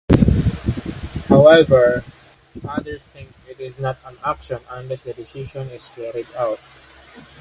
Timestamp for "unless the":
4.71-5.13